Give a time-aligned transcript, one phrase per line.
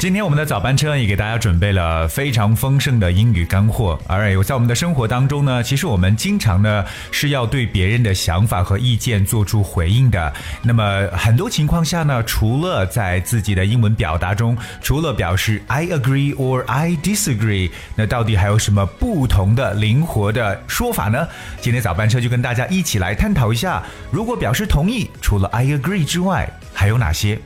[0.00, 3.98] 今天我们的早班车也给大家准备了非常丰盛的英语干货。
[4.06, 10.32] 而在我们的生活当中呢，其实我们经常呢是要对别人的想法和意见做出回应的。
[10.62, 21.26] 那么很多情况下呢，除了在自己的英文表达中，除了表示 I agree or I disagree，那到底还有什么不同的灵活的说法呢？
[21.60, 27.40] 今天早班车就跟大家一起来探讨一下，如果表示同意，除了 I agree 之外，还有哪些？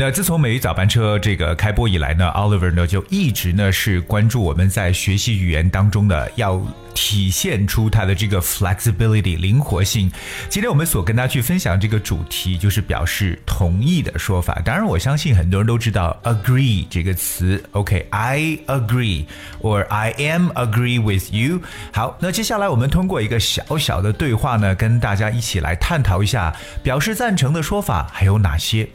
[0.00, 10.08] 那自从美语早班车这个开播以来呢，Oliver 呢就一直呢是关注我们在学习语言当中的要体现出它的这个 flexibility 灵活性。
[10.48, 14.62] 今天我们所跟大家去分享这个主题就是表示同意的说法。
[14.64, 17.60] 当然，我相信很多人都知道 agree 这个词。
[17.72, 19.24] OK，I agree
[19.62, 21.60] or I am agree with you。
[21.92, 26.54] 好，那接下来我们通过一个小小的对话呢，跟大家一起来探讨一下
[26.84, 28.88] 表示赞成的说法还有哪些。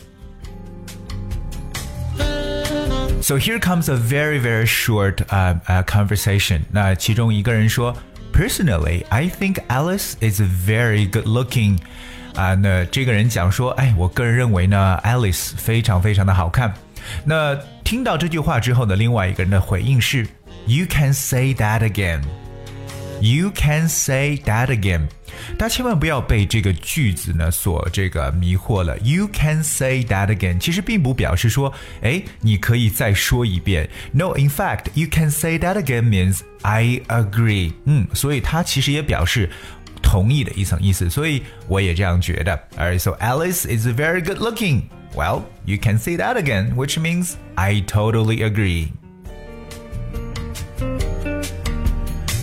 [3.22, 6.62] So here comes a very very short uh, uh, conversation.
[6.70, 7.94] 那其中一个人说，
[8.32, 11.78] Personally, I think Alice is very good looking.
[12.34, 16.72] 啊，那这个人讲说，哎，我个人认为呢，Alice 非常非常的好看。
[17.24, 20.26] 那听到这句话之后呢，另外一个人的回应是，
[20.66, 22.22] You can say that again.
[23.20, 25.08] You can say that again.
[25.56, 28.96] 大家千万不要被这个句子呢所这个迷惑了。
[28.98, 31.72] You can say that again，其实并不表示说，
[32.02, 33.88] 哎，你可以再说一遍。
[34.12, 37.72] No，in fact，you can say that again means I agree。
[37.84, 39.50] 嗯，所以它其实也表示
[40.02, 41.08] 同意的一层意思。
[41.08, 42.58] 所以我也这样觉得。
[42.76, 44.82] Alright, so Alice is very good looking.
[45.14, 48.88] Well, you can say that again, which means I totally agree.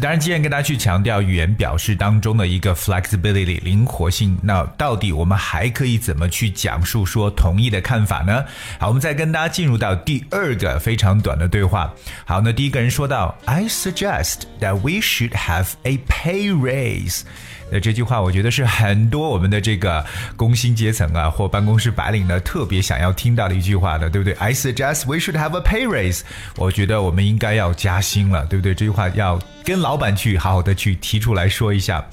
[0.00, 8.44] 当然，既然跟大家去强调语言表示当中的一个 flexibility 灵活性，那到底我们还可以怎么去讲述说同意的看法呢？
[8.78, 11.92] 好，我们再跟大家进入到第二个非常短的对话。
[12.24, 17.20] 好，那第一个人说到，I suggest that we should have a pay raise。
[17.70, 20.04] 那这句话我觉得是很多我们的这个
[20.36, 26.20] 工薪阶层啊，或办公室白领呢特别想要听到的一句话的，对不对？I suggest we should have a pay raise。
[26.56, 28.74] 我觉得我们应该要加薪了，对不对？
[28.74, 32.04] 这句话要跟老板去好好的去提出来说一下。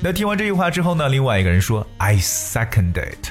[0.00, 3.30] 那听完这句话之后呢，另外一个人说，I second it。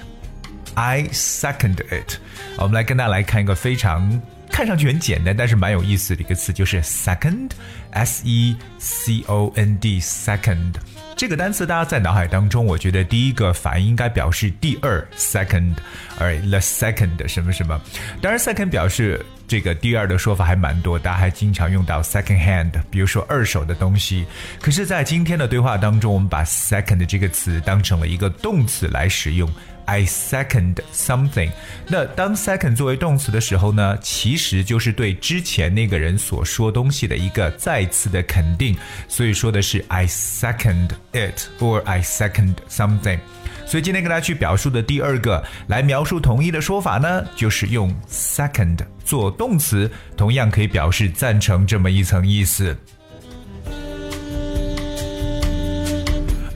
[0.76, 2.18] I second it。
[2.58, 4.22] 我们来跟大家来看一个非常
[4.56, 10.76] 看上去很简单，但是蛮有意思的一个词，就是 second，S E C O N D，second。
[11.18, 15.74] 这个单词大家在脑海当中，我觉得第一个反应应该表示第二 second，
[16.18, 17.78] 而 the second 什么什么。
[18.22, 24.26] 当然，second 表示这个第二的说法还蛮多，大家还经常用到 second hand，比如说二手的东西。
[24.62, 29.52] 可是，在今天的对话当中，我们把 second 这个词当成了一个动词来使用。
[29.86, 31.52] I second something。
[31.88, 38.76] 那当 second 作为动词的时候呢，其实就是对之前那个人所说东西的一个再次的肯定。
[39.08, 43.20] 所以说的是 I second it or I second something。
[43.68, 52.78] 所以今天跟大家去表述的第二个来描述同意的说法呢，就是用 second 做动词，同样可以表示赞成这么一层意思。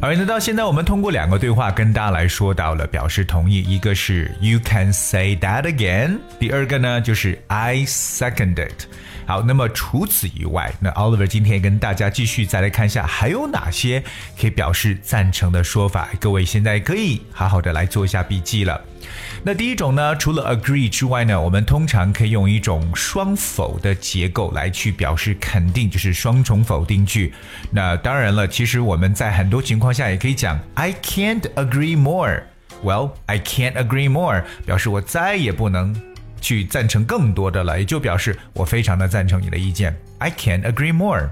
[0.02, 8.86] 而那到现在，我们通过两个对话跟大家来说到了表示同意，一个是 You can say that again，第二个呢就是 I second it。
[9.26, 14.02] 好，那么除此以外，那 Oliver 今天跟大家继续再来看一下还有哪些
[14.40, 18.82] 可以表示赞成的说法，各位现在可以好好的来做一下笔记了。
[19.44, 27.32] 那第一种呢，除了 agree 之外呢，我们通常可以用一种双否的结构来去表示肯定，就是双重否定句。
[27.72, 35.95] 那当然了，其实我们在很多情况下也可以讲 I can't agree more。Well, I can't agree more，表示我再也不能
[36.41, 39.97] 去赞成更多的了，也就表示我非常的赞成你的意见。
[40.19, 41.31] I can't agree more。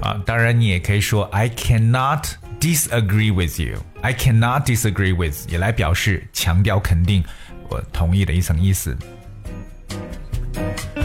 [0.00, 3.78] 啊，当然你也可以说 I cannot。disagree with you.
[4.02, 7.22] I cannot disagree with 也来表示强调肯定
[7.68, 8.98] 我同意的一层意思。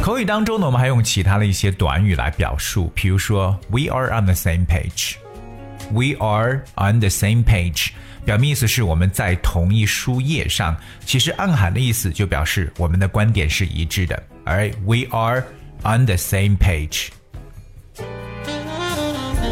[0.08, 5.16] 口语当中呢，我们还用其他的一些短语来表述，比如说 We are on the same page.
[5.92, 7.90] We are on the same page，
[8.24, 10.74] 表面意思是我们在同一书页上，
[11.04, 14.22] 其实暗含的意思就表示我们的观点是一致的。
[14.46, 15.44] Alright, we are
[15.84, 17.08] on the same page.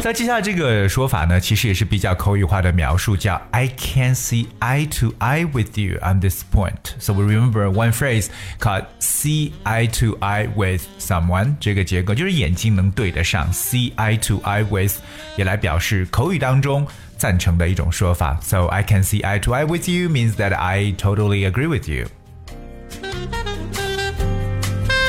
[0.02, 6.96] 在接下来这个说法呢，其实也是比较口语化的描述，叫 I can see eye to eye with you on this point.
[6.98, 8.26] So we remember one phrase
[8.58, 11.54] called see eye to eye with someone.
[11.60, 14.96] 这个结构就是眼睛能对得上，see eye to eye with
[15.36, 16.84] 也来表示口语当中
[17.16, 18.36] 赞成的一种说法。
[18.42, 22.06] So I can see eye to eye with you means that I totally agree with you.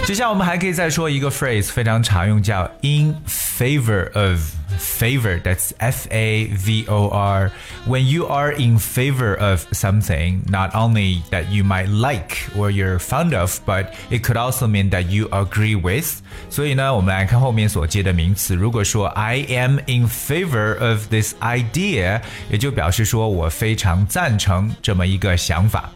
[0.07, 7.51] 接下来我们还可以再说一个 phrase，非常常用，叫 in favor of。favor that's F A V O R
[7.85, 12.97] when you are in favor of something not only that you might like or you're
[12.97, 20.09] fond of but it could also mean that you agree with 所以呢我们来看后面所接的名词如果说 I am in
[20.09, 22.19] favor of this idea
[22.49, 25.91] 也就表示说我非常赞成这么一个想法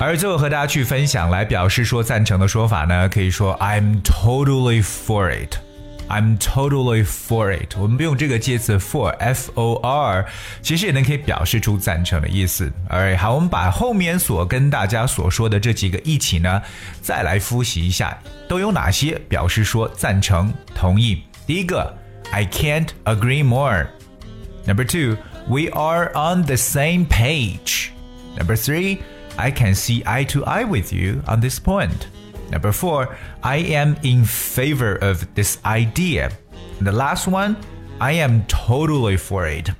[0.00, 5.56] 而最后和大家去分享来表示说赞成的说法呢，可以说 I'm totally for it。
[6.08, 7.76] I'm totally for it。
[7.76, 10.24] 我们不用这个介词 for，f o r，
[10.62, 12.72] 其实也能可以表示出赞成的意思。
[12.88, 16.62] Alright，好，我们把后面所跟大家所说的这几个一起呢，
[17.02, 18.16] 再来复习一下，
[18.48, 21.24] 都有哪些表示说赞成、同意。
[21.46, 21.92] 第一个
[22.30, 23.88] ，I can't agree more。
[24.64, 25.16] Number two,
[25.48, 27.88] we are on the same page.
[28.38, 28.98] Number three.
[29.37, 32.07] I can see eye to eye with you on this point.
[32.51, 33.09] Number four,
[33.41, 36.29] I am in favor of this idea.
[36.79, 37.55] And the last one,
[37.99, 39.71] I am totally for it.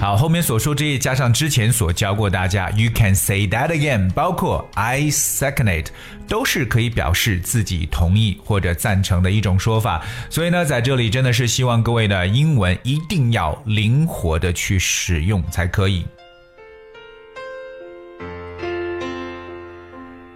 [0.00, 5.90] 好，后面所说这些加上之前所教过大家，you can say that again，包括 I second it，
[6.26, 10.02] 都是可以表示自己同意或者赞成的一种说法。
[10.30, 16.06] 所以呢，在这里真的是希望各位的英文一定要灵活的去使用才可以。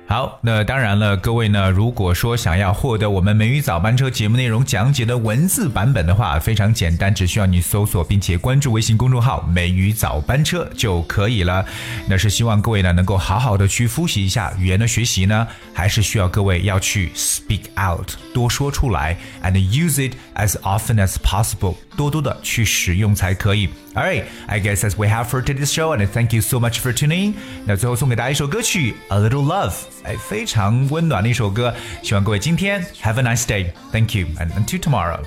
[0.10, 11.64] 好，那当然了，各位呢，如果说想要获得我们美语早班车节目内容讲解的文字版本的话，非常简单，只需要你搜索并且关注微信公众号“美语早班车”就可以了。
[12.08, 23.70] 那是希望各位呢能够好好的去复习一下语言的学习呢，还是需要各位要去 speak out，多说出来，and use it as often as possible，多多的去使用才可以。
[23.95, 27.35] Alright, I guess that's we have for today's show, and thank you so much for tuning.
[27.65, 29.73] 那最后送给大家一首歌曲《A Little Love》，
[30.05, 31.75] 哎，非常温暖的一首歌。
[32.03, 33.67] 希望各位今天 have a nice day.
[33.93, 35.21] Thank you, and until tomorrow.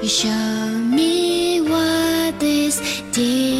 [0.00, 2.80] You show me what is
[3.10, 3.57] deep